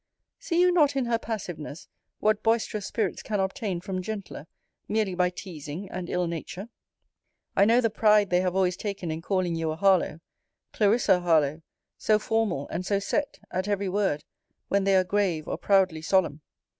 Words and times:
See 0.39 0.59
you 0.59 0.71
not 0.71 0.95
in 0.95 1.05
her 1.05 1.19
passiveness, 1.19 1.87
what 2.19 2.41
boisterous 2.41 2.87
spirits 2.87 3.21
can 3.21 3.39
obtain 3.39 3.79
from 3.81 4.01
gentler, 4.01 4.47
merely 4.87 5.13
by 5.13 5.29
teasing 5.29 5.91
and 5.91 6.09
ill 6.09 6.25
nature? 6.25 6.69
I 7.55 7.65
know 7.65 7.81
the 7.81 7.91
pride 7.91 8.31
they 8.31 8.41
have 8.41 8.55
always 8.55 8.75
taken 8.75 9.11
in 9.11 9.21
calling 9.21 9.53
you 9.53 9.69
a 9.69 9.75
Harlowe 9.75 10.19
Clarissa 10.73 11.19
Harlowe, 11.19 11.61
so 11.99 12.17
formal 12.17 12.67
and 12.69 12.83
so 12.83 12.97
set, 12.97 13.37
at 13.51 13.67
every 13.67 13.89
word, 13.89 14.23
when 14.69 14.85
they 14.85 14.95
are 14.95 15.03
grave 15.03 15.47
or 15.47 15.59
proudly 15.59 16.01
solemn. 16.01 16.41